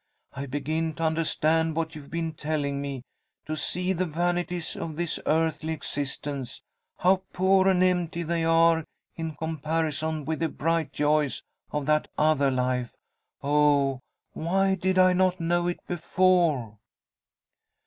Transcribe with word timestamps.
I 0.33 0.47
begin 0.47 0.95
to 0.95 1.03
understand 1.03 1.75
what 1.75 1.93
you've 1.93 2.09
been 2.09 2.33
telling 2.33 2.81
me 2.81 3.03
to 3.45 3.55
see 3.55 3.93
the 3.93 4.07
vanities 4.07 4.75
of 4.75 4.95
this 4.95 5.19
earthly 5.27 5.73
existence, 5.73 6.59
how 6.97 7.17
poor 7.33 7.67
and 7.67 7.83
empty 7.83 8.23
they 8.23 8.43
are 8.43 8.83
in 9.15 9.35
comparison 9.35 10.25
with 10.25 10.39
the 10.39 10.49
bright 10.49 10.91
joys 10.91 11.43
of 11.69 11.85
that 11.85 12.07
other 12.17 12.49
life. 12.49 12.89
Oh! 13.43 13.99
why 14.33 14.73
did 14.73 14.97
I 14.97 15.13
not 15.13 15.39
know 15.39 15.67
it 15.67 15.77
before?" 15.85 16.79